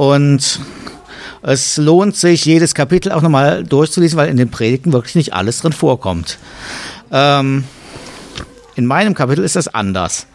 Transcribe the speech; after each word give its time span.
Und 0.00 0.60
es 1.42 1.76
lohnt 1.76 2.16
sich, 2.16 2.46
jedes 2.46 2.74
Kapitel 2.74 3.12
auch 3.12 3.20
nochmal 3.20 3.64
durchzulesen, 3.64 4.16
weil 4.16 4.30
in 4.30 4.38
den 4.38 4.50
Predigten 4.50 4.94
wirklich 4.94 5.14
nicht 5.14 5.34
alles 5.34 5.58
drin 5.60 5.74
vorkommt. 5.74 6.38
Ähm, 7.12 7.64
in 8.76 8.86
meinem 8.86 9.12
Kapitel 9.12 9.44
ist 9.44 9.56
das 9.56 9.68
anders. 9.68 10.26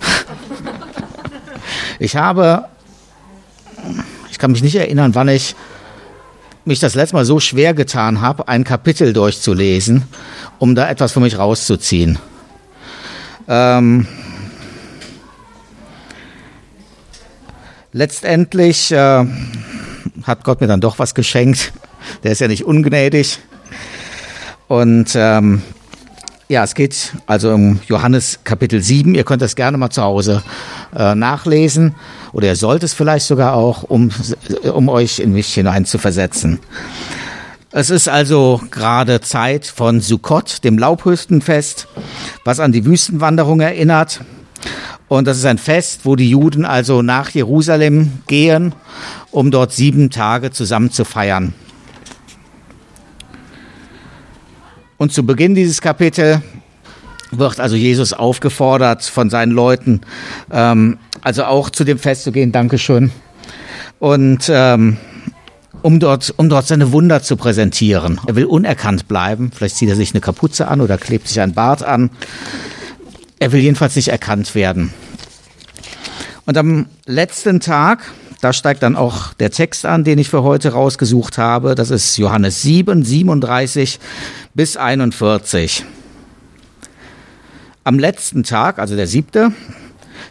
Ich 1.98 2.16
habe, 2.16 2.64
ich 4.30 4.38
kann 4.38 4.52
mich 4.52 4.62
nicht 4.62 4.74
erinnern, 4.74 5.14
wann 5.14 5.28
ich 5.28 5.54
mich 6.64 6.80
das 6.80 6.94
letzte 6.94 7.14
Mal 7.14 7.26
so 7.26 7.40
schwer 7.40 7.74
getan 7.74 8.22
habe, 8.22 8.48
ein 8.48 8.64
Kapitel 8.64 9.12
durchzulesen, 9.12 10.04
um 10.58 10.74
da 10.74 10.88
etwas 10.88 11.12
für 11.12 11.20
mich 11.20 11.36
rauszuziehen. 11.36 12.18
Ähm, 13.48 14.06
letztendlich 17.92 18.92
äh, 18.92 19.24
hat 20.24 20.44
Gott 20.44 20.60
mir 20.60 20.66
dann 20.66 20.80
doch 20.80 20.98
was 20.98 21.14
geschenkt. 21.14 21.72
Der 22.22 22.32
ist 22.32 22.40
ja 22.40 22.48
nicht 22.48 22.64
ungnädig. 22.64 23.38
Und 24.68 25.12
ähm, 25.14 25.62
ja, 26.48 26.64
es 26.64 26.74
geht 26.74 27.12
also 27.26 27.52
um 27.52 27.80
Johannes 27.86 28.40
Kapitel 28.44 28.82
7. 28.82 29.14
Ihr 29.14 29.24
könnt 29.24 29.42
das 29.42 29.56
gerne 29.56 29.78
mal 29.78 29.90
zu 29.90 30.02
Hause 30.02 30.42
äh, 30.96 31.14
nachlesen 31.14 31.94
oder 32.32 32.48
ihr 32.48 32.56
sollt 32.56 32.82
es 32.82 32.92
vielleicht 32.92 33.26
sogar 33.26 33.54
auch, 33.54 33.84
um, 33.84 34.10
um 34.72 34.88
euch 34.88 35.18
in 35.18 35.32
mich 35.32 35.52
hinein 35.54 35.84
zu 35.84 35.98
versetzen. 35.98 36.60
Es 37.72 37.90
ist 37.90 38.08
also 38.08 38.60
gerade 38.72 39.20
Zeit 39.20 39.64
von 39.64 40.00
Sukkot, 40.00 40.64
dem 40.64 40.76
Laubhüstenfest, 40.76 41.86
was 42.44 42.58
an 42.58 42.72
die 42.72 42.84
Wüstenwanderung 42.84 43.60
erinnert. 43.60 44.20
Und 45.10 45.26
das 45.26 45.38
ist 45.38 45.44
ein 45.44 45.58
Fest, 45.58 46.02
wo 46.04 46.14
die 46.14 46.30
Juden 46.30 46.64
also 46.64 47.02
nach 47.02 47.30
Jerusalem 47.30 48.20
gehen, 48.28 48.76
um 49.32 49.50
dort 49.50 49.72
sieben 49.72 50.10
Tage 50.10 50.52
zusammen 50.52 50.92
zu 50.92 51.04
feiern. 51.04 51.52
Und 54.98 55.12
zu 55.12 55.26
Beginn 55.26 55.56
dieses 55.56 55.80
Kapitel 55.80 56.42
wird 57.32 57.58
also 57.58 57.74
Jesus 57.74 58.12
aufgefordert 58.12 59.02
von 59.02 59.30
seinen 59.30 59.50
Leuten, 59.50 60.02
ähm, 60.52 60.98
also 61.22 61.42
auch 61.42 61.70
zu 61.70 61.82
dem 61.82 61.98
Fest 61.98 62.22
zu 62.22 62.30
gehen. 62.30 62.52
Dankeschön. 62.52 63.10
Und 63.98 64.48
ähm, 64.48 64.96
um 65.82 65.98
dort, 65.98 66.32
um 66.36 66.48
dort 66.48 66.68
seine 66.68 66.92
Wunder 66.92 67.20
zu 67.20 67.36
präsentieren. 67.36 68.20
Er 68.28 68.36
will 68.36 68.44
unerkannt 68.44 69.08
bleiben. 69.08 69.50
Vielleicht 69.52 69.74
zieht 69.74 69.88
er 69.88 69.96
sich 69.96 70.14
eine 70.14 70.20
Kapuze 70.20 70.68
an 70.68 70.80
oder 70.80 70.98
klebt 70.98 71.26
sich 71.26 71.40
ein 71.40 71.52
Bart 71.52 71.82
an. 71.82 72.10
Er 73.40 73.50
will 73.50 73.60
jedenfalls 73.60 73.96
nicht 73.96 74.08
erkannt 74.08 74.54
werden. 74.54 74.92
Und 76.46 76.56
am 76.56 76.86
letzten 77.06 77.58
Tag 77.58 78.04
da 78.40 78.54
steigt 78.54 78.82
dann 78.82 78.96
auch 78.96 79.34
der 79.34 79.50
Text 79.50 79.84
an, 79.84 80.02
den 80.02 80.18
ich 80.18 80.30
für 80.30 80.42
heute 80.42 80.72
rausgesucht 80.72 81.36
habe. 81.36 81.74
Das 81.74 81.90
ist 81.90 82.16
Johannes 82.16 82.62
7, 82.62 83.04
37 83.04 84.00
bis 84.54 84.78
41. 84.78 85.84
Am 87.84 87.98
letzten 87.98 88.42
Tag, 88.42 88.78
also 88.78 88.96
der 88.96 89.06
siebte, 89.06 89.52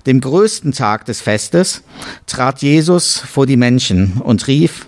dem 0.08 0.22
größten 0.22 0.72
Tag 0.72 1.06
des 1.06 1.22
Festes, 1.22 1.84
trat 2.26 2.64
Jesus 2.64 3.20
vor 3.20 3.46
die 3.46 3.58
Menschen 3.58 4.14
und 4.24 4.48
rief, 4.48 4.88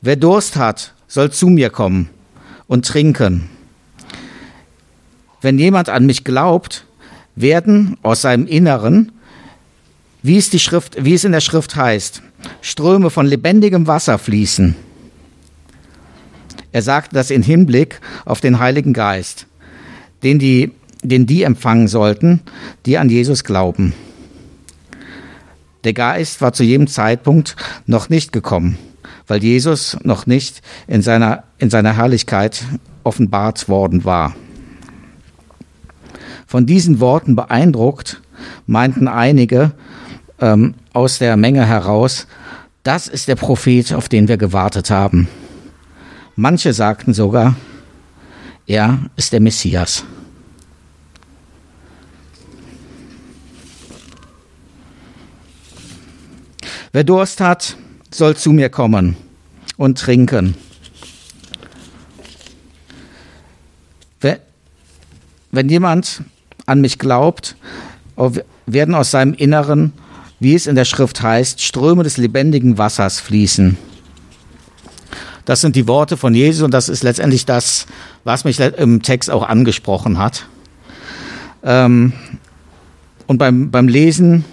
wer 0.00 0.16
Durst 0.16 0.56
hat, 0.56 0.94
soll 1.06 1.30
zu 1.30 1.46
mir 1.46 1.70
kommen 1.70 2.10
und 2.66 2.86
trinken. 2.86 3.48
Wenn 5.42 5.60
jemand 5.60 5.90
an 5.90 6.06
mich 6.06 6.24
glaubt, 6.24 6.86
werden 7.40 7.96
aus 8.02 8.22
seinem 8.22 8.46
Inneren, 8.46 9.12
wie 10.22 10.36
es, 10.36 10.50
die 10.50 10.58
Schrift, 10.58 11.04
wie 11.04 11.14
es 11.14 11.24
in 11.24 11.32
der 11.32 11.40
Schrift 11.40 11.76
heißt, 11.76 12.22
Ströme 12.60 13.10
von 13.10 13.26
lebendigem 13.26 13.86
Wasser 13.86 14.18
fließen. 14.18 14.74
Er 16.72 16.82
sagte 16.82 17.14
das 17.14 17.30
in 17.30 17.42
Hinblick 17.42 18.00
auf 18.24 18.40
den 18.40 18.58
Heiligen 18.58 18.92
Geist, 18.92 19.46
den 20.22 20.38
die, 20.38 20.72
den 21.02 21.26
die 21.26 21.42
empfangen 21.42 21.88
sollten, 21.88 22.40
die 22.84 22.98
an 22.98 23.08
Jesus 23.08 23.44
glauben. 23.44 23.94
Der 25.84 25.92
Geist 25.92 26.40
war 26.40 26.52
zu 26.52 26.64
jedem 26.64 26.88
Zeitpunkt 26.88 27.56
noch 27.86 28.08
nicht 28.08 28.32
gekommen, 28.32 28.76
weil 29.26 29.42
Jesus 29.42 29.96
noch 30.02 30.26
nicht 30.26 30.60
in 30.86 31.02
seiner, 31.02 31.44
in 31.58 31.70
seiner 31.70 31.96
Herrlichkeit 31.96 32.64
offenbart 33.04 33.68
worden 33.68 34.04
war. 34.04 34.34
Von 36.48 36.64
diesen 36.64 36.98
Worten 36.98 37.36
beeindruckt 37.36 38.22
meinten 38.66 39.06
einige, 39.06 39.72
ähm, 40.40 40.72
aus 40.94 41.18
der 41.18 41.36
Menge 41.36 41.66
heraus, 41.66 42.26
das 42.84 43.06
ist 43.06 43.28
der 43.28 43.34
Prophet, 43.34 43.92
auf 43.92 44.08
den 44.08 44.28
wir 44.28 44.38
gewartet 44.38 44.88
haben. 44.90 45.28
Manche 46.36 46.72
sagten 46.72 47.12
sogar, 47.12 47.54
er 48.66 48.98
ist 49.14 49.34
der 49.34 49.40
Messias. 49.40 50.04
Wer 56.92 57.04
Durst 57.04 57.42
hat, 57.42 57.76
soll 58.10 58.36
zu 58.36 58.52
mir 58.52 58.70
kommen 58.70 59.18
und 59.76 59.98
trinken. 59.98 60.54
Wenn 65.50 65.68
jemand 65.68 66.22
an 66.68 66.80
mich 66.80 66.98
glaubt, 66.98 67.56
werden 68.66 68.94
aus 68.94 69.10
seinem 69.10 69.34
Inneren 69.34 69.92
wie 70.40 70.54
es 70.54 70.66
in 70.66 70.76
der 70.76 70.84
Schrift 70.84 71.22
heißt, 71.22 71.60
Ströme 71.60 72.04
des 72.04 72.16
lebendigen 72.16 72.78
Wassers 72.78 73.20
fließen. 73.20 73.76
Das 75.44 75.60
sind 75.62 75.76
die 75.76 75.88
Worte 75.88 76.16
von 76.16 76.34
Jesus 76.34 76.62
und 76.62 76.72
das 76.72 76.88
ist 76.88 77.02
letztendlich 77.02 77.46
das, 77.46 77.86
was 78.24 78.44
mich 78.44 78.60
im 78.60 79.02
Text 79.02 79.30
auch 79.30 79.48
angesprochen 79.48 80.18
hat. 80.18 80.46
Ähm, 81.62 82.12
und 83.26 83.38
beim, 83.38 83.70
beim 83.70 83.88
Lesen 83.88 84.44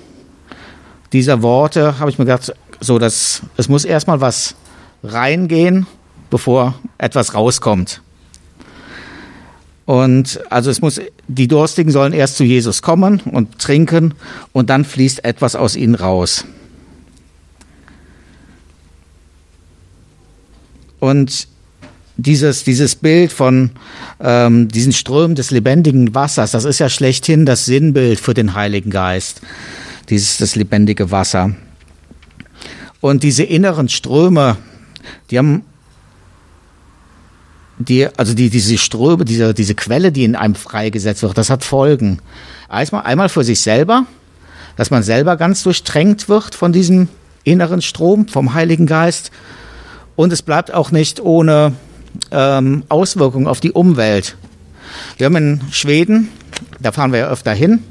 dieser 1.13 1.41
Worte 1.41 1.99
habe 1.99 2.09
ich 2.09 2.17
mir 2.17 2.25
gedacht, 2.25 2.53
so, 2.79 2.97
dass 2.97 3.41
es 3.57 3.69
muss 3.69 3.85
erstmal 3.85 4.21
was 4.21 4.55
reingehen, 5.03 5.85
bevor 6.29 6.75
etwas 6.97 7.33
rauskommt. 7.33 8.01
Und 9.85 10.39
also 10.49 10.71
es 10.71 10.81
muss, 10.81 10.99
die 11.27 11.47
Durstigen 11.47 11.91
sollen 11.91 12.13
erst 12.13 12.37
zu 12.37 12.43
Jesus 12.43 12.81
kommen 12.81 13.19
und 13.19 13.59
trinken 13.59 14.15
und 14.51 14.69
dann 14.69 14.83
fließt 14.83 15.23
etwas 15.23 15.55
aus 15.55 15.75
ihnen 15.75 15.95
raus. 15.95 16.45
Und 20.99 21.47
dieses, 22.17 22.63
dieses 22.63 22.95
Bild 22.95 23.31
von 23.31 23.71
ähm, 24.19 24.69
diesen 24.69 24.93
Strömen 24.93 25.35
des 25.35 25.51
lebendigen 25.51 26.15
Wassers, 26.15 26.51
das 26.51 26.65
ist 26.65 26.79
ja 26.79 26.89
schlechthin 26.89 27.45
das 27.45 27.65
Sinnbild 27.65 28.19
für 28.19 28.33
den 28.33 28.55
Heiligen 28.55 28.89
Geist, 28.89 29.41
dieses 30.09 30.37
das 30.37 30.55
lebendige 30.55 31.11
Wasser. 31.11 31.55
Und 33.01 33.21
diese 33.21 33.43
inneren 33.43 33.89
Ströme, 33.89 34.57
die 35.29 35.37
haben 35.37 35.63
die, 37.77 38.07
also 38.17 38.33
die, 38.33 38.49
diese 38.49 38.77
Ströme, 38.77 39.25
diese, 39.25 39.53
diese 39.53 39.75
Quelle, 39.75 40.11
die 40.11 40.23
in 40.23 40.35
einem 40.35 40.55
freigesetzt 40.55 41.23
wird, 41.23 41.37
das 41.37 41.49
hat 41.49 41.63
Folgen. 41.63 42.19
Einmal, 42.69 43.03
einmal 43.03 43.29
für 43.29 43.43
sich 43.43 43.61
selber, 43.61 44.05
dass 44.77 44.91
man 44.91 45.03
selber 45.03 45.37
ganz 45.37 45.63
durchtränkt 45.63 46.29
wird 46.29 46.55
von 46.55 46.71
diesem 46.71 47.09
inneren 47.43 47.81
Strom, 47.81 48.27
vom 48.27 48.53
Heiligen 48.53 48.87
Geist. 48.87 49.31
Und 50.15 50.31
es 50.33 50.41
bleibt 50.41 50.73
auch 50.73 50.91
nicht 50.91 51.19
ohne 51.19 51.73
ähm, 52.31 52.83
Auswirkungen 52.89 53.47
auf 53.47 53.59
die 53.59 53.71
Umwelt. 53.71 54.37
Wir 55.17 55.25
haben 55.25 55.35
in 55.35 55.61
Schweden, 55.71 56.29
da 56.79 56.91
fahren 56.91 57.11
wir 57.11 57.19
ja 57.19 57.27
öfter 57.27 57.53
hin, 57.53 57.83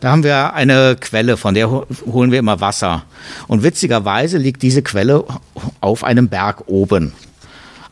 da 0.00 0.10
haben 0.10 0.24
wir 0.24 0.54
eine 0.54 0.96
Quelle, 0.98 1.36
von 1.36 1.54
der 1.54 1.70
holen 1.70 2.32
wir 2.32 2.40
immer 2.40 2.60
Wasser. 2.60 3.04
Und 3.46 3.62
witzigerweise 3.62 4.36
liegt 4.36 4.62
diese 4.62 4.82
Quelle 4.82 5.24
auf 5.80 6.02
einem 6.02 6.28
Berg 6.28 6.64
oben. 6.66 7.12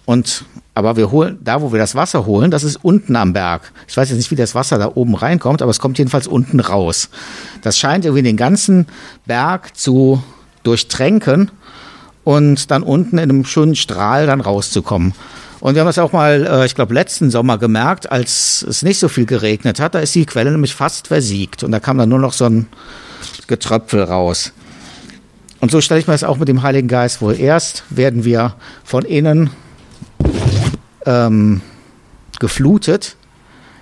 Und 0.07 0.45
aber 0.81 0.97
wir 0.97 1.11
holen, 1.11 1.39
da 1.43 1.63
wo 1.63 1.73
wir 1.73 1.79
das 1.79 1.95
Wasser 1.95 2.27
holen, 2.27 2.51
das 2.51 2.65
ist 2.65 2.77
unten 2.83 3.15
am 3.17 3.33
Berg. 3.33 3.73
Ich 3.87 3.97
weiß 3.97 4.09
jetzt 4.09 4.19
nicht, 4.19 4.31
wie 4.31 4.37
das 4.37 4.55
Wasser 4.55 4.79
da 4.79 4.91
oben 4.95 5.15
reinkommt, 5.15 5.63
aber 5.63 5.71
es 5.71 5.79
kommt 5.79 5.99
jedenfalls 5.99 6.27
unten 6.27 6.59
raus. 6.59 7.11
Das 7.63 7.79
scheint 7.79 8.05
irgendwie 8.05 8.23
den 8.23 8.37
ganzen 8.37 8.87
Berg 9.27 9.77
zu 9.77 10.23
durchtränken 10.63 11.51
und 12.25 12.71
dann 12.71 12.83
unten 12.83 13.19
in 13.19 13.31
einem 13.31 13.45
schönen 13.45 13.77
Strahl 13.77 14.27
dann 14.27 14.41
rauszukommen. 14.41 15.15
Und 15.61 15.75
wir 15.75 15.83
haben 15.83 15.89
das 15.89 15.99
auch 15.99 16.13
mal, 16.13 16.47
äh, 16.47 16.67
ich 16.67 16.75
glaube, 16.75 16.95
letzten 16.95 17.31
Sommer 17.31 17.59
gemerkt, 17.59 18.11
als 18.11 18.65
es 18.67 18.83
nicht 18.83 18.99
so 18.99 19.09
viel 19.09 19.27
geregnet 19.27 19.79
hat, 19.79 19.95
da 19.95 19.99
ist 19.99 20.15
die 20.15 20.25
Quelle 20.25 20.51
nämlich 20.51 20.75
fast 20.75 21.09
versiegt 21.09 21.63
und 21.63 21.71
da 21.71 21.81
kam 21.81 21.99
dann 21.99 22.09
nur 22.09 22.19
noch 22.19 22.33
so 22.33 22.47
ein 22.47 22.67
Getröpfel 23.47 24.03
raus. 24.03 24.53
Und 25.61 25.71
so 25.71 25.83
stelle 25.83 26.01
ich 26.01 26.07
mir 26.07 26.15
das 26.15 26.25
auch 26.25 26.39
mit 26.39 26.49
dem 26.49 26.63
Heiligen 26.63 26.89
Geist 26.89 27.19
vor. 27.19 27.35
Erst 27.35 27.85
werden 27.91 28.25
wir 28.25 28.55
von 28.83 29.05
innen 29.05 29.51
ähm, 31.07 31.61
geflutet, 32.39 33.17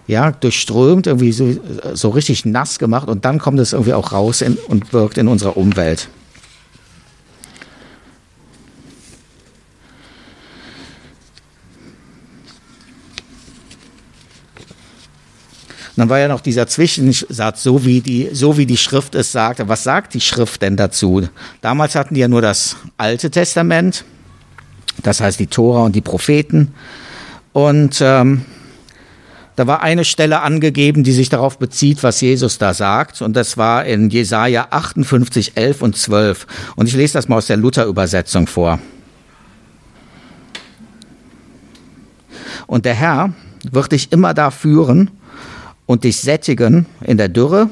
ja, 0.06 0.30
durchströmt, 0.30 1.06
irgendwie 1.06 1.32
so, 1.32 1.56
so 1.94 2.10
richtig 2.10 2.44
nass 2.44 2.78
gemacht 2.78 3.08
und 3.08 3.24
dann 3.24 3.38
kommt 3.38 3.58
es 3.60 3.72
irgendwie 3.72 3.94
auch 3.94 4.12
raus 4.12 4.40
in, 4.40 4.56
und 4.68 4.92
wirkt 4.92 5.18
in 5.18 5.28
unserer 5.28 5.56
Umwelt. 5.56 6.08
Dann 15.98 16.08
war 16.08 16.20
ja 16.20 16.28
noch 16.28 16.40
dieser 16.40 16.68
Zwischensatz, 16.68 17.64
so 17.64 17.84
wie 17.84 18.00
die, 18.00 18.28
so 18.32 18.56
wie 18.56 18.66
die 18.66 18.76
Schrift 18.76 19.16
es 19.16 19.32
sagte. 19.32 19.68
Was 19.68 19.82
sagt 19.82 20.14
die 20.14 20.20
Schrift 20.20 20.62
denn 20.62 20.76
dazu? 20.76 21.28
Damals 21.60 21.96
hatten 21.96 22.14
die 22.14 22.20
ja 22.20 22.28
nur 22.28 22.40
das 22.40 22.76
Alte 22.96 23.32
Testament, 23.32 24.04
das 25.02 25.20
heißt 25.20 25.40
die 25.40 25.48
Tora 25.48 25.82
und 25.82 25.96
die 25.96 26.00
Propheten. 26.00 26.72
Und 27.58 28.00
ähm, 28.00 28.42
da 29.56 29.66
war 29.66 29.82
eine 29.82 30.04
Stelle 30.04 30.42
angegeben, 30.42 31.02
die 31.02 31.10
sich 31.10 31.28
darauf 31.28 31.58
bezieht, 31.58 32.04
was 32.04 32.20
Jesus 32.20 32.58
da 32.58 32.72
sagt. 32.72 33.20
Und 33.20 33.34
das 33.34 33.56
war 33.56 33.84
in 33.84 34.10
Jesaja 34.10 34.68
58, 34.70 35.56
11 35.56 35.82
und 35.82 35.96
12. 35.96 36.46
Und 36.76 36.86
ich 36.86 36.94
lese 36.94 37.14
das 37.14 37.26
mal 37.26 37.38
aus 37.38 37.48
der 37.48 37.56
Luther-Übersetzung 37.56 38.46
vor. 38.46 38.78
Und 42.68 42.84
der 42.84 42.94
Herr 42.94 43.32
wird 43.68 43.90
dich 43.90 44.12
immer 44.12 44.34
da 44.34 44.52
führen 44.52 45.10
und 45.84 46.04
dich 46.04 46.20
sättigen 46.20 46.86
in 47.00 47.16
der 47.16 47.28
Dürre 47.28 47.70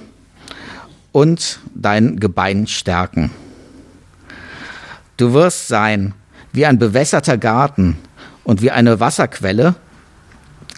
und 1.13 1.61
dein 1.77 2.19
Gebein 2.19 2.67
stärken. 2.67 3.31
Du 5.17 5.33
wirst 5.33 5.69
sein 5.69 6.13
wie 6.53 6.67
ein 6.67 6.81
bewässerter 6.81 7.39
Garten 7.39 7.97
und 8.47 8.63
wie 8.63 8.71
eine 8.71 9.01
Wasserquelle, 9.01 9.75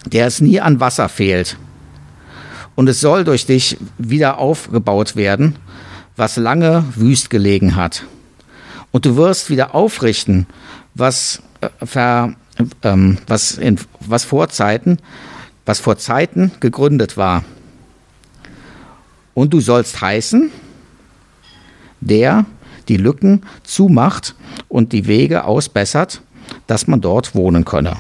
der 0.07 0.27
es 0.27 0.41
nie 0.41 0.61
an 0.61 0.81
Wasser 0.81 1.09
fehlt. 1.09 1.57
Und 2.75 2.89
es 2.89 3.01
soll 3.01 3.23
durch 3.23 3.47
dich 3.47 3.77
wieder 3.99 4.39
aufgebaut 4.39 5.15
werden, 5.15 5.57
was 6.17 6.37
lange 6.37 6.85
wüst 6.97 7.31
gelegen 7.31 7.77
hat. 7.77 8.05
Und 8.91 9.07
du 9.07 9.17
wirst 9.17 9.51
wieder 9.51 9.75
aufrichten, 9.75 10.47
was, 10.95 11.43
äh, 11.61 11.69
ver, 11.87 12.35
ähm, 12.83 13.19
was, 13.27 13.53
in, 13.59 13.79
was 14.01 14.25
vor 14.25 14.49
Zeiten 14.49 14.99
was 15.69 15.81
vor 15.81 15.99
Zeiten 15.99 16.51
gegründet 16.61 17.19
war. 17.19 17.45
Und 19.35 19.53
du 19.53 19.61
sollst 19.61 20.01
heißen, 20.01 20.51
der 22.01 22.47
die 22.89 22.97
Lücken 22.97 23.43
zumacht 23.65 24.35
und 24.69 24.95
die 24.95 25.07
Wege 25.07 25.45
ausbessert, 25.45 26.23
dass 26.69 26.87
man 26.87 27.01
dort 27.01 27.35
wohnen 27.35 27.65
könne. 27.65 27.97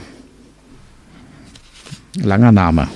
Langer 2.15 2.53
Name. 2.53 2.87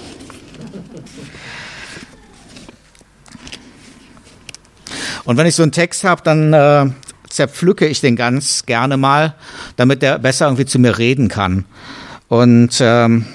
Und 5.25 5.37
wenn 5.37 5.47
ich 5.47 5.55
so 5.55 5.63
einen 5.63 5.73
Text 5.73 6.05
habe, 6.05 6.23
dann 6.23 6.53
äh, 6.53 6.91
zerpflücke 7.29 7.87
ich 7.87 8.01
den 8.01 8.17
ganz 8.17 8.67
gerne 8.67 8.97
mal, 8.97 9.35
damit 9.77 10.03
der 10.03 10.19
besser 10.19 10.47
irgendwie 10.47 10.67
zu 10.67 10.79
mir 10.79 10.99
reden 10.99 11.29
kann. 11.29 11.65
Und 12.29 12.79
ähm, 12.81 13.27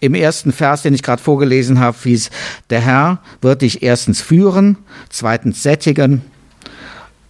im 0.00 0.14
ersten 0.14 0.52
Vers, 0.52 0.82
den 0.82 0.94
ich 0.94 1.02
gerade 1.02 1.22
vorgelesen 1.22 1.78
habe, 1.78 1.96
hieß, 2.02 2.30
der 2.70 2.80
Herr 2.80 3.20
wird 3.40 3.62
dich 3.62 3.82
erstens 3.82 4.20
führen, 4.20 4.76
zweitens 5.08 5.62
sättigen 5.62 6.22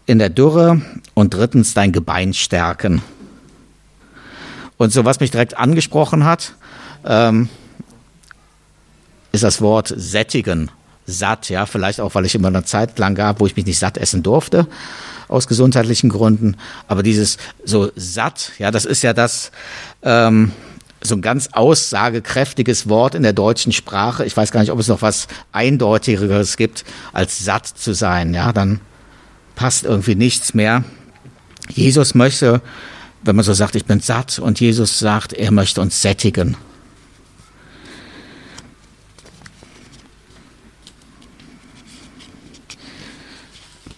in 0.06 0.18
der 0.18 0.30
Dürre 0.30 0.80
und 1.14 1.34
drittens 1.34 1.74
dein 1.74 1.92
Gebein 1.92 2.32
stärken. 2.32 3.02
Und 4.78 4.92
so 4.92 5.04
was 5.04 5.20
mich 5.20 5.30
direkt 5.30 5.56
angesprochen 5.56 6.24
hat, 6.24 6.54
ähm, 7.04 7.48
ist 9.32 9.44
das 9.44 9.60
Wort 9.60 9.92
sättigen, 9.96 10.70
satt, 11.06 11.48
ja, 11.48 11.66
vielleicht 11.66 12.00
auch, 12.00 12.14
weil 12.14 12.26
ich 12.26 12.34
immer 12.34 12.48
eine 12.48 12.64
Zeit 12.64 12.98
lang 12.98 13.14
gab, 13.14 13.40
wo 13.40 13.46
ich 13.46 13.56
mich 13.56 13.66
nicht 13.66 13.78
satt 13.78 13.98
essen 13.98 14.22
durfte, 14.22 14.66
aus 15.28 15.48
gesundheitlichen 15.48 16.10
Gründen. 16.10 16.56
Aber 16.86 17.02
dieses 17.02 17.38
so 17.64 17.90
satt, 17.96 18.52
ja, 18.58 18.70
das 18.70 18.84
ist 18.84 19.02
ja 19.02 19.12
das, 19.12 19.50
ähm, 20.02 20.52
so 21.04 21.16
ein 21.16 21.22
ganz 21.22 21.48
aussagekräftiges 21.52 22.88
Wort 22.88 23.14
in 23.14 23.22
der 23.22 23.32
deutschen 23.32 23.72
Sprache. 23.72 24.24
Ich 24.24 24.36
weiß 24.36 24.52
gar 24.52 24.60
nicht, 24.60 24.70
ob 24.70 24.78
es 24.78 24.88
noch 24.88 25.02
was 25.02 25.26
eindeutigeres 25.50 26.56
gibt, 26.56 26.84
als 27.12 27.44
satt 27.44 27.66
zu 27.66 27.92
sein. 27.92 28.34
Ja, 28.34 28.52
dann 28.52 28.80
passt 29.56 29.84
irgendwie 29.84 30.14
nichts 30.14 30.54
mehr. 30.54 30.84
Jesus 31.68 32.14
möchte, 32.14 32.60
wenn 33.22 33.36
man 33.36 33.44
so 33.44 33.52
sagt, 33.52 33.74
ich 33.76 33.84
bin 33.84 34.00
satt, 34.00 34.38
und 34.38 34.60
Jesus 34.60 34.98
sagt, 34.98 35.32
er 35.32 35.50
möchte 35.50 35.80
uns 35.80 36.02
sättigen. 36.02 36.56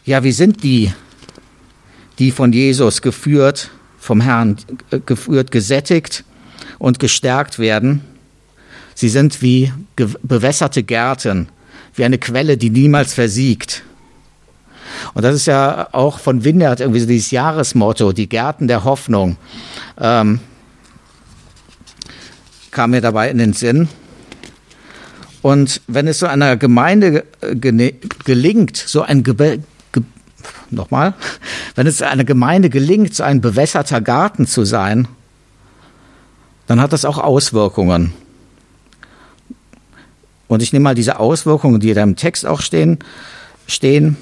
Ja, 0.05 0.23
wie 0.23 0.33
sind 0.33 0.63
die, 0.63 0.93
die 2.19 2.31
von 2.31 2.53
Jesus 2.53 3.01
geführt, 3.01 3.71
vom 3.99 4.21
Herrn 4.21 4.57
geführt, 5.07 5.51
gesättigt? 5.51 6.25
und 6.85 6.99
gestärkt 6.99 7.59
werden. 7.59 8.03
Sie 8.95 9.09
sind 9.09 9.41
wie 9.41 9.73
bewässerte 10.23 10.83
Gärten, 10.83 11.49
wie 11.95 12.05
eine 12.05 12.19
Quelle, 12.19 12.57
die 12.57 12.71
niemals 12.71 13.15
versiegt. 13.15 13.83
Und 15.15 15.23
das 15.23 15.35
ist 15.35 15.47
ja 15.47 15.89
auch 15.93 16.19
von 16.19 16.45
Vineyard 16.45 16.81
irgendwie 16.81 17.01
so 17.01 17.07
dieses 17.07 17.31
Jahresmotto, 17.31 18.13
die 18.13 18.29
Gärten 18.29 18.69
der 18.69 18.85
Hoffnung, 18.85 19.37
ähm, 20.01 20.41
kam 22.71 22.91
mir 22.91 23.01
dabei 23.01 23.31
in 23.31 23.39
den 23.39 23.53
Sinn. 23.53 23.89
Und 25.43 25.83
wenn 25.87 26.09
es 26.09 26.19
so 26.19 26.27
einer 26.27 26.57
Gemeinde 26.57 27.25
gelingt, 27.61 28.77
so 28.77 29.03
ein 29.03 29.23
Ge 29.23 29.61
nochmal, 30.71 31.15
wenn 31.75 31.87
es 31.87 32.03
einer 32.03 32.25
Gemeinde 32.25 32.71
gelingt, 32.71 33.15
so 33.15 33.23
ein 33.23 33.41
bewässerter 33.41 34.01
Garten 34.01 34.47
zu 34.47 34.65
sein, 34.65 35.09
dann 36.67 36.81
hat 36.81 36.93
das 36.93 37.05
auch 37.05 37.19
Auswirkungen. 37.19 38.13
Und 40.49 40.63
ich 40.63 40.73
nehme 40.73 40.85
mal 40.85 40.95
diese 40.95 41.19
Auswirkungen, 41.19 41.81
die 41.81 41.95
da 41.95 42.03
im 42.03 42.17
Text 42.17 42.47
auch 42.47 42.61
stehen, 42.61 42.99
stehen. 43.67 44.17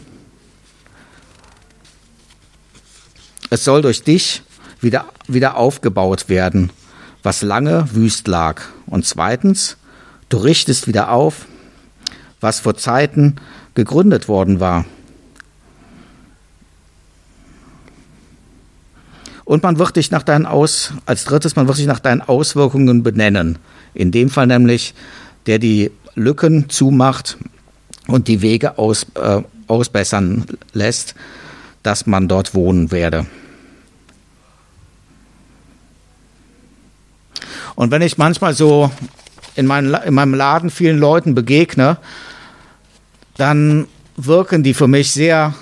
Es 3.53 3.65
soll 3.65 3.83
durch 3.83 4.03
dich 4.03 4.41
wieder, 4.81 5.05
wieder 5.29 5.59
aufgebaut 5.59 6.31
werden, 6.31 6.71
was 7.23 7.43
lange 7.43 7.87
wüst 7.93 8.27
lag. 8.27 8.63
Und 8.87 9.05
zweitens, 9.05 9.77
du 10.31 10.39
richtest 10.39 10.87
wieder 10.87 11.11
auf, 11.11 11.45
was 12.41 12.61
vor 12.61 12.79
Zeiten 12.79 13.37
gegründet 13.75 14.27
worden 14.27 14.59
war. 14.59 14.87
Und 19.45 19.63
man 19.63 19.79
wird 19.79 19.97
dich 19.97 20.11
nach 20.11 20.23
deinen 20.23 20.47
Aus, 20.47 20.95
als 21.05 21.25
drittes, 21.25 21.55
man 21.55 21.69
wird 21.69 21.77
dich 21.77 21.87
nach 21.87 22.01
deinen 22.01 22.23
Auswirkungen 22.23 23.03
benennen. 23.03 23.59
In 23.93 24.13
dem 24.13 24.31
Fall 24.31 24.47
nämlich, 24.47 24.95
der 25.45 25.59
die 25.59 25.91
Lücken 26.15 26.71
zumacht 26.71 27.37
und 28.07 28.29
die 28.29 28.41
Wege 28.41 28.79
aus, 28.79 29.05
äh, 29.15 29.43
ausbessern 29.67 30.47
lässt, 30.73 31.15
dass 31.83 32.07
man 32.07 32.29
dort 32.29 32.55
wohnen 32.55 32.91
werde. 32.91 33.27
Und 37.75 37.91
wenn 37.91 38.03
ich 38.03 38.19
manchmal 38.19 38.55
so 38.55 38.91
in, 39.55 39.67
mein, 39.67 39.93
in 39.95 40.15
meinem 40.15 40.35
Laden 40.35 40.71
vielen 40.71 40.99
Leuten 40.99 41.35
begegne, 41.35 41.99
dann 43.37 43.87
wirken 44.17 44.63
die 44.63 44.75
für 44.75 44.89
mich 44.89 45.13
sehr 45.13 45.55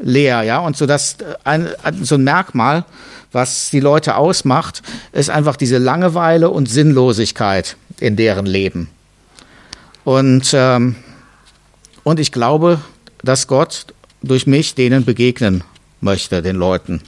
leer, 0.00 0.42
ja. 0.42 0.58
Und 0.58 0.76
so 0.76 0.86
das 0.86 1.16
ein, 1.44 1.68
so 2.02 2.16
ein 2.16 2.24
Merkmal, 2.24 2.84
was 3.32 3.70
die 3.70 3.80
Leute 3.80 4.16
ausmacht, 4.16 4.82
ist 5.12 5.30
einfach 5.30 5.56
diese 5.56 5.78
Langeweile 5.78 6.50
und 6.50 6.68
Sinnlosigkeit 6.68 7.76
in 8.00 8.16
deren 8.16 8.46
Leben. 8.46 8.88
Und, 10.04 10.50
ähm, 10.52 10.96
und 12.02 12.20
ich 12.20 12.32
glaube, 12.32 12.80
dass 13.22 13.46
Gott 13.46 13.86
durch 14.22 14.46
mich 14.46 14.74
denen 14.74 15.04
begegnen 15.04 15.64
möchte, 16.00 16.42
den 16.42 16.56
Leuten. 16.56 17.00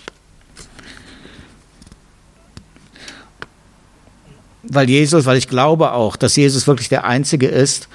Weil 4.68 4.88
Jesus, 4.88 5.26
weil 5.26 5.38
ich 5.38 5.49
glaube 5.49 5.92
auch, 5.92 6.16
dass 6.16 6.37
Jesus 6.37 6.66
wirklich 6.66 6.88
der 6.88 7.04
Einzige 7.04 7.49
ist, 7.49 7.88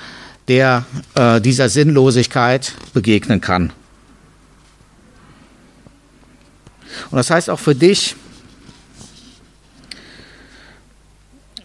der 0.48 0.86
äh, 1.16 1.42
dieser 1.42 1.70
Sinnlosigkeit 1.70 2.74
begegnen 2.94 3.42
kann. 3.42 3.74
Und 7.10 7.18
das 7.18 7.30
heißt 7.30 7.50
auch 7.50 7.60
für 7.60 7.76
dich, 7.76 8.16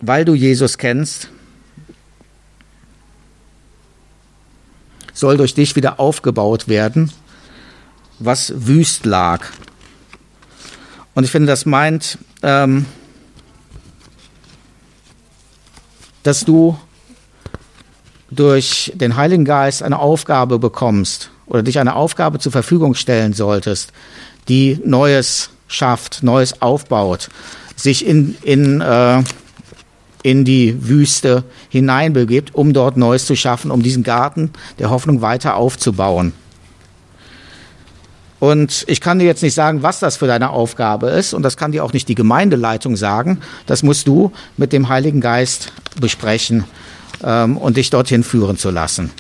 weil 0.01 0.25
du 0.25 0.35
Jesus 0.35 0.79
kennst, 0.79 1.29
soll 5.13 5.37
durch 5.37 5.55
dich 5.55 5.77
wieder 5.77 5.99
aufgebaut 5.99 6.69
werden, 6.69 7.11
was 8.19 8.53
wüst 8.55 9.07
lag. 9.07 9.47
Und 11.15 11.25
ich 11.25 11.31
finde, 11.31 11.47
das 11.47 11.65
meint, 11.65 12.19
ähm, 12.43 12.85
dass 16.27 16.45
du 16.45 16.77
durch 18.31 18.93
den 18.95 19.17
Heiligen 19.17 19.45
Geist 19.45 19.83
eine 19.83 19.99
Aufgabe 19.99 20.59
bekommst 20.59 21.31
oder 21.47 21.63
dich 21.63 21.79
eine 21.79 21.95
Aufgabe 21.95 22.39
zur 22.39 22.53
Verfügung 22.53 22.95
stellen 22.95 23.33
solltest, 23.33 23.93
die 24.49 24.81
Neues 24.85 25.51
schafft, 25.69 26.23
Neues 26.23 26.61
aufbaut, 26.63 27.29
sich 27.77 28.07
in, 28.07 28.37
in, 28.43 28.81
äh, 28.81 29.23
in 30.23 30.45
die 30.45 30.89
Wüste 30.89 31.45
hineinbegibt, 31.69 32.55
um 32.55 32.73
dort 32.73 32.97
Neues 32.97 33.27
zu 33.27 33.37
schaffen, 33.37 33.71
um 33.71 33.83
diesen 33.83 34.03
Garten 34.03 34.51
der 34.79 34.91
Hoffnung 34.91 35.21
weiter 35.21 35.57
aufzubauen. 35.57 36.33
Und 38.39 38.85
ich 38.87 39.01
kann 39.01 39.19
dir 39.19 39.25
jetzt 39.25 39.43
nicht 39.43 39.55
sagen, 39.55 39.83
was 39.83 39.99
das 39.99 40.17
für 40.17 40.27
deine 40.27 40.51
Aufgabe 40.51 41.09
ist, 41.09 41.33
und 41.33 41.43
das 41.43 41.57
kann 41.57 41.73
dir 41.73 41.85
auch 41.85 41.93
nicht 41.93 42.09
die 42.09 42.15
Gemeindeleitung 42.15 42.97
sagen. 42.97 43.41
Das 43.67 43.83
musst 43.83 44.07
du 44.07 44.33
mit 44.57 44.73
dem 44.73 44.89
Heiligen 44.89 45.21
Geist 45.21 45.73
besprechen 46.01 46.65
ähm, 47.25 47.57
und 47.57 47.79
dich 47.79 47.91
dorthin 47.91 48.23
führen 48.23 48.59
zu 48.59 48.71
lassen. 48.71 49.11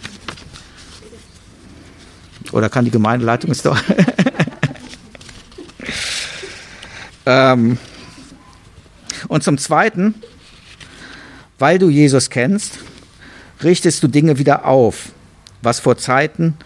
Oder 2.52 2.68
kann 2.68 2.84
die 2.84 2.90
Gemeindeleitung 2.90 3.50
es 3.50 3.62
doch? 3.62 3.76
ähm, 7.26 7.78
und 9.28 9.42
zum 9.42 9.58
Zweiten, 9.58 10.14
weil 11.58 11.78
du 11.78 11.88
Jesus 11.88 12.30
kennst, 12.30 12.78
richtest 13.62 14.02
du 14.02 14.08
Dinge 14.08 14.38
wieder 14.38 14.66
auf, 14.66 15.10
was 15.62 15.80
vor 15.80 15.96
Zeiten 15.96 16.56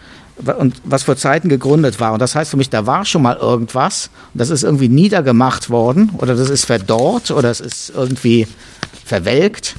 und 0.57 0.81
was 0.83 1.03
vor 1.03 1.15
Zeiten 1.15 1.49
gegründet 1.49 1.99
war. 1.99 2.13
Und 2.13 2.19
das 2.19 2.35
heißt 2.35 2.51
für 2.51 2.57
mich, 2.57 2.69
da 2.69 2.85
war 2.85 3.05
schon 3.05 3.21
mal 3.21 3.37
irgendwas 3.37 4.09
und 4.33 4.39
das 4.39 4.49
ist 4.49 4.63
irgendwie 4.63 4.89
niedergemacht 4.89 5.69
worden 5.69 6.11
oder 6.17 6.35
das 6.35 6.49
ist 6.49 6.65
verdorrt 6.65 7.31
oder 7.31 7.49
es 7.49 7.59
ist 7.59 7.91
irgendwie 7.95 8.47
verwelkt. 9.05 9.75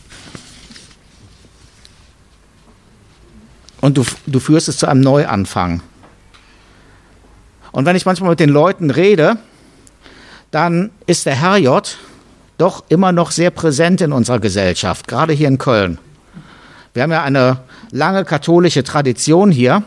Und 3.80 3.98
du, 3.98 4.04
du 4.26 4.38
führst 4.38 4.68
es 4.68 4.78
zu 4.78 4.86
einem 4.86 5.00
Neuanfang. 5.00 5.82
Und 7.72 7.86
wenn 7.86 7.96
ich 7.96 8.06
manchmal 8.06 8.30
mit 8.30 8.40
den 8.40 8.50
Leuten 8.50 8.90
rede, 8.90 9.38
dann 10.52 10.90
ist 11.06 11.26
der 11.26 11.34
Herrgott 11.34 11.98
doch 12.58 12.84
immer 12.88 13.10
noch 13.10 13.32
sehr 13.32 13.50
präsent 13.50 14.00
in 14.02 14.12
unserer 14.12 14.38
Gesellschaft, 14.38 15.08
gerade 15.08 15.32
hier 15.32 15.48
in 15.48 15.58
Köln. 15.58 15.98
Wir 16.94 17.02
haben 17.02 17.10
ja 17.10 17.22
eine 17.22 17.60
lange 17.90 18.24
katholische 18.24 18.84
Tradition 18.84 19.50
hier, 19.50 19.82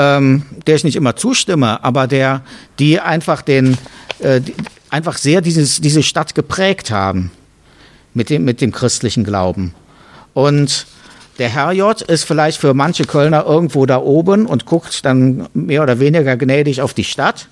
ähm, 0.00 0.44
der 0.66 0.76
ich 0.76 0.84
nicht 0.84 0.96
immer 0.96 1.14
zustimme, 1.14 1.84
aber 1.84 2.06
der, 2.06 2.40
die 2.78 2.98
einfach 3.00 3.42
den, 3.42 3.76
äh, 4.20 4.40
die, 4.40 4.54
einfach 4.88 5.18
sehr 5.18 5.42
dieses, 5.42 5.82
diese 5.82 6.02
Stadt 6.02 6.34
geprägt 6.34 6.90
haben 6.90 7.30
mit 8.14 8.30
dem, 8.30 8.46
mit 8.46 8.62
dem 8.62 8.72
christlichen 8.72 9.24
Glauben. 9.24 9.74
Und 10.32 10.86
der 11.38 11.50
Herrgott 11.50 12.00
ist 12.00 12.24
vielleicht 12.24 12.58
für 12.58 12.72
manche 12.72 13.04
Kölner 13.04 13.44
irgendwo 13.44 13.84
da 13.84 13.98
oben 13.98 14.46
und 14.46 14.64
guckt 14.64 15.04
dann 15.04 15.48
mehr 15.52 15.82
oder 15.82 16.00
weniger 16.00 16.38
gnädig 16.38 16.80
auf 16.80 16.94
die 16.94 17.04
Stadt. 17.04 17.48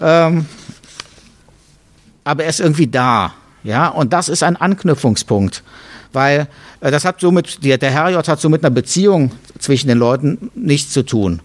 Ähm, 0.00 0.46
aber 2.24 2.44
er 2.44 2.50
ist 2.50 2.60
irgendwie 2.60 2.86
da. 2.86 3.34
Ja, 3.62 3.88
und 3.88 4.14
das 4.14 4.30
ist 4.30 4.42
ein 4.42 4.56
Anknüpfungspunkt, 4.56 5.62
weil 6.12 6.48
äh, 6.80 6.90
das 6.90 7.04
hat 7.04 7.20
somit, 7.20 7.64
der, 7.64 7.78
der 7.78 7.90
Herrgott 7.90 8.28
hat 8.28 8.40
so 8.40 8.48
mit 8.48 8.64
einer 8.64 8.74
Beziehung 8.74 9.32
zwischen 9.58 9.88
den 9.88 9.98
Leuten 9.98 10.50
nichts 10.54 10.92
zu 10.92 11.04
tun. 11.04 11.40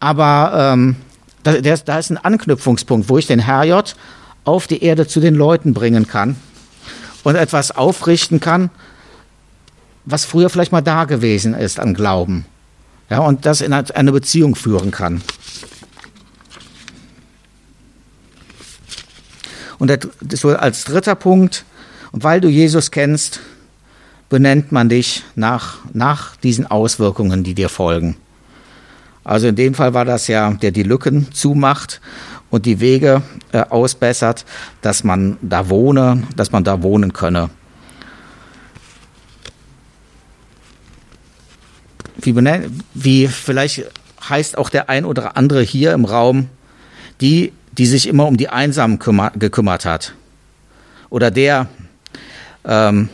Aber 0.00 0.72
ähm, 0.72 0.96
da, 1.42 1.52
der, 1.52 1.78
da 1.78 1.98
ist 1.98 2.10
ein 2.10 2.18
Anknüpfungspunkt, 2.18 3.08
wo 3.08 3.18
ich 3.18 3.26
den 3.26 3.40
Herrgott 3.40 3.96
auf 4.44 4.66
die 4.66 4.82
Erde 4.82 5.06
zu 5.06 5.20
den 5.20 5.34
Leuten 5.34 5.74
bringen 5.74 6.06
kann 6.06 6.36
und 7.24 7.36
etwas 7.36 7.70
aufrichten 7.70 8.40
kann, 8.40 8.70
was 10.04 10.24
früher 10.24 10.48
vielleicht 10.48 10.72
mal 10.72 10.80
da 10.80 11.04
gewesen 11.04 11.54
ist 11.54 11.78
an 11.78 11.94
Glauben. 11.94 12.46
Ja, 13.10 13.20
und 13.20 13.46
das 13.46 13.60
in 13.60 13.72
eine 13.72 14.12
Beziehung 14.12 14.54
führen 14.54 14.90
kann. 14.90 15.22
Und 19.78 20.08
so 20.32 20.48
als 20.50 20.84
dritter 20.84 21.14
Punkt, 21.14 21.64
weil 22.12 22.40
du 22.40 22.48
Jesus 22.48 22.90
kennst, 22.90 23.40
benennt 24.28 24.72
man 24.72 24.88
dich 24.88 25.24
nach, 25.34 25.78
nach 25.92 26.36
diesen 26.36 26.66
Auswirkungen, 26.66 27.44
die 27.44 27.54
dir 27.54 27.68
folgen. 27.68 28.16
Also 29.24 29.48
in 29.48 29.56
dem 29.56 29.74
Fall 29.74 29.94
war 29.94 30.04
das 30.04 30.26
ja, 30.28 30.50
der 30.52 30.70
die 30.70 30.82
Lücken 30.82 31.32
zumacht 31.32 32.00
und 32.50 32.66
die 32.66 32.80
Wege 32.80 33.22
äh, 33.52 33.60
ausbessert, 33.60 34.44
dass 34.80 35.04
man 35.04 35.36
da 35.42 35.68
wohne, 35.68 36.22
dass 36.36 36.52
man 36.52 36.64
da 36.64 36.82
wohnen 36.82 37.12
könne. 37.12 37.50
Wie, 42.16 42.34
wie 42.94 43.28
vielleicht 43.28 43.84
heißt 44.28 44.58
auch 44.58 44.70
der 44.70 44.88
ein 44.88 45.04
oder 45.04 45.36
andere 45.36 45.62
hier 45.62 45.92
im 45.92 46.04
Raum, 46.04 46.48
die 47.20 47.52
die 47.78 47.86
sich 47.86 48.08
immer 48.08 48.26
um 48.26 48.36
die 48.36 48.48
Einsamen 48.48 48.98
gekümmert 48.98 49.84
hat. 49.84 50.14
Oder 51.10 51.30
der, 51.30 51.68
ähm, 52.64 53.08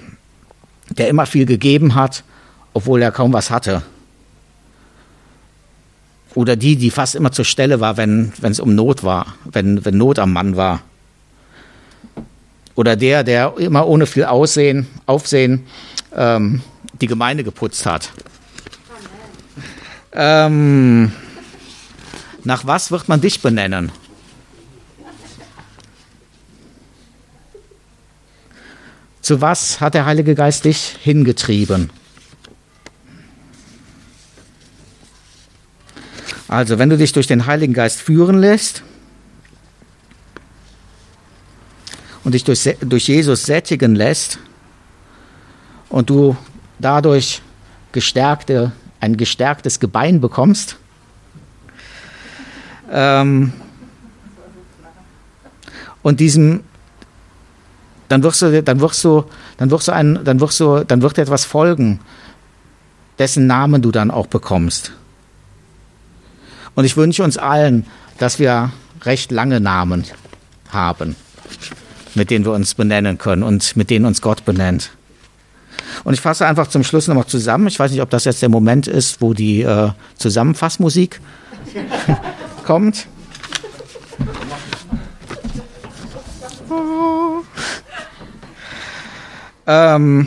der 0.98 1.08
immer 1.08 1.26
viel 1.26 1.46
gegeben 1.46 1.94
hat, 1.94 2.24
obwohl 2.72 3.02
er 3.02 3.12
kaum 3.12 3.32
was 3.32 3.50
hatte. 3.50 3.82
Oder 6.34 6.56
die, 6.56 6.76
die 6.76 6.90
fast 6.90 7.14
immer 7.14 7.30
zur 7.30 7.44
Stelle 7.44 7.80
war, 7.80 7.96
wenn 7.96 8.32
es 8.42 8.60
um 8.60 8.74
Not 8.74 9.04
war, 9.04 9.34
wenn, 9.44 9.84
wenn 9.84 9.96
Not 9.96 10.18
am 10.18 10.32
Mann 10.32 10.56
war. 10.56 10.80
Oder 12.74 12.96
der, 12.96 13.22
der 13.22 13.54
immer 13.58 13.86
ohne 13.86 14.06
viel 14.06 14.24
Aussehen, 14.24 14.88
Aufsehen 15.06 15.64
ähm, 16.14 16.60
die 17.00 17.06
Gemeinde 17.06 17.44
geputzt 17.44 17.86
hat. 17.86 18.10
Ähm, 20.12 21.12
nach 22.42 22.66
was 22.66 22.90
wird 22.90 23.08
man 23.08 23.20
dich 23.20 23.40
benennen? 23.40 23.92
Zu 29.25 29.40
was 29.40 29.81
hat 29.81 29.95
der 29.95 30.04
Heilige 30.04 30.35
Geist 30.35 30.66
dich 30.66 30.99
hingetrieben? 31.00 31.88
Also, 36.47 36.78
wenn 36.78 36.90
du 36.90 36.99
dich 36.99 37.14
durch 37.14 37.26
den 37.26 37.47
Heiligen 37.47 37.73
Geist 37.73 38.02
führen 38.02 38.38
lässt 38.38 38.83
und 42.23 42.35
dich 42.35 42.45
durch, 42.45 42.76
durch 42.81 43.09
Jesus 43.09 43.47
sättigen 43.47 43.95
lässt 43.95 44.40
und 45.88 46.11
du 46.11 46.37
dadurch 46.78 47.40
gestärkte, 47.93 48.73
ein 49.00 49.16
gestärktes 49.16 49.81
Gebein 49.81 50.21
bekommst, 50.21 50.76
ähm, 52.93 53.54
und 56.02 56.21
diesem 56.21 56.62
dann 58.08 58.23
wirst 58.23 58.42
du, 58.42 58.62
dann 58.62 58.80
wirst 58.80 59.02
du, 59.04 59.25
dann 59.56 59.70
wirst 59.70 59.88
du 59.88 59.92
ein, 59.92 60.20
dann 60.25 60.40
wirst 60.40 60.61
du, 60.61 60.84
dann 60.84 61.02
wird 61.02 61.16
dir 61.16 61.23
etwas 61.23 61.44
folgen, 61.44 62.00
dessen 63.18 63.46
Namen 63.46 63.82
du 63.82 63.90
dann 63.90 64.11
auch 64.11 64.26
bekommst. 64.26 64.92
Und 66.75 66.84
ich 66.84 66.96
wünsche 66.96 67.23
uns 67.23 67.38
allen, 67.38 67.87
dass 68.18 68.38
wir 68.38 68.73
recht 69.02 69.30
lange 69.30 69.61
Namen 69.61 70.04
haben, 70.70 71.16
mit 72.14 72.30
denen 72.30 72.44
wir 72.44 72.52
uns 72.52 72.75
benennen 72.75 73.18
können 73.18 73.42
und 73.42 73.76
mit 73.76 73.90
denen 73.90 74.04
uns 74.04 74.20
Gott 74.20 74.44
benennt. 74.44 74.90
Und 76.02 76.14
ich 76.14 76.20
fasse 76.20 76.46
einfach 76.46 76.68
zum 76.68 76.82
Schluss 76.82 77.08
nochmal 77.08 77.26
zusammen. 77.26 77.68
Ich 77.68 77.78
weiß 77.78 77.90
nicht, 77.90 78.02
ob 78.02 78.11
das 78.11 78.25
jetzt 78.25 78.42
der 78.42 78.49
Moment 78.49 78.87
ist, 78.87 79.20
wo 79.20 79.34
die 79.34 79.62
äh, 79.62 79.90
Zusammenfassmusik 80.18 81.20
kommt. 82.64 83.06
Ähm, 89.66 90.26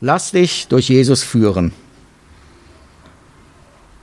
lass 0.00 0.30
dich 0.30 0.68
durch 0.68 0.88
Jesus 0.88 1.22
führen. 1.22 1.72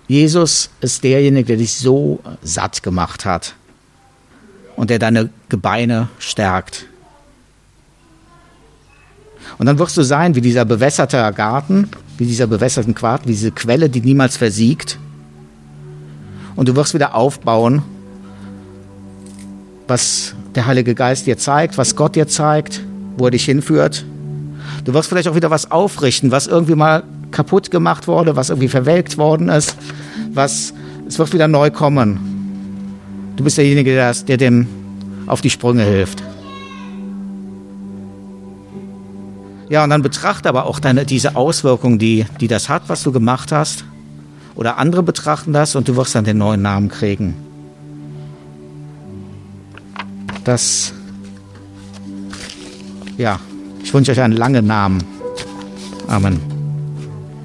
Jesus 0.08 0.70
ist 0.82 1.04
derjenige, 1.04 1.48
der 1.48 1.58
dich 1.58 1.74
so 1.74 2.20
satt 2.42 2.84
gemacht 2.84 3.26
hat 3.26 3.56
und 4.76 4.90
der 4.90 5.00
deine 5.00 5.30
Gebeine 5.50 6.10
stärkt. 6.20 6.86
Und 9.58 9.66
dann 9.66 9.80
wirst 9.80 9.98
du 9.98 10.04
sein 10.04 10.36
wie 10.36 10.42
dieser 10.42 10.66
bewässerte 10.66 11.32
Garten, 11.36 11.90
wie 12.18 12.26
dieser 12.26 12.48
bewässerten 12.48 12.96
Quart, 12.96 13.26
wie 13.26 13.32
diese 13.32 13.52
Quelle, 13.52 13.90
die 13.90 14.02
niemals 14.02 14.38
versiegt. 14.38 15.00
Und 16.56 16.70
du 16.70 16.76
wirst 16.76 16.94
wieder 16.94 17.16
aufbauen, 17.16 17.84
was 19.88 20.36
der 20.56 20.66
Heilige 20.66 20.96
Geist 20.96 21.26
dir 21.26 21.38
zeigt, 21.38 21.78
was 21.78 21.96
Gott 21.96 22.16
dir 22.16 22.28
zeigt, 22.28 22.82
wo 23.18 23.26
er 23.26 23.32
dich 23.32 23.46
hinführt. 23.46 24.06
Du 24.86 24.94
wirst 24.94 25.10
vielleicht 25.10 25.28
auch 25.28 25.36
wieder 25.36 25.50
was 25.50 25.72
aufrichten, 25.72 26.32
was 26.32 26.48
irgendwie 26.48 26.76
mal 26.76 27.04
kaputt 27.32 27.72
gemacht 27.72 28.08
wurde, 28.08 28.36
was 28.36 28.50
irgendwie 28.50 28.68
verwelkt 28.68 29.18
worden 29.18 29.50
ist, 29.50 29.76
was 30.34 30.74
es 31.08 31.20
wird 31.20 31.34
wieder 31.34 31.48
neu 31.48 31.72
kommen. 31.72 32.20
Du 33.36 33.44
bist 33.44 33.58
derjenige, 33.58 33.94
der, 33.94 34.14
der 34.14 34.38
dem 34.38 34.68
auf 35.26 35.42
die 35.42 35.50
Sprünge 35.50 35.84
hilft. 35.84 36.24
Ja, 39.70 39.84
und 39.84 39.90
dann 39.90 40.02
betrachte 40.02 40.50
aber 40.50 40.66
auch 40.66 40.80
deine, 40.80 41.06
diese 41.06 41.36
Auswirkungen, 41.36 41.98
die, 41.98 42.26
die 42.40 42.48
das 42.48 42.70
hat, 42.70 42.84
was 42.88 43.02
du 43.02 43.12
gemacht 43.12 43.52
hast. 43.52 43.86
Oder 44.56 44.78
andere 44.78 45.02
betrachten 45.02 45.52
das 45.52 45.76
und 45.76 45.88
du 45.88 45.96
wirst 45.96 46.14
dann 46.14 46.26
den 46.26 46.38
neuen 46.38 46.62
Namen 46.62 46.90
kriegen. 46.90 47.34
Dass, 50.44 50.94
ja, 53.18 53.40
ich 53.84 53.94
wünsche 53.94 54.12
euch 54.12 54.22
einen 54.22 54.36
langen 54.36 54.68
Namen. 54.68 55.04
Amen. 56.08 56.53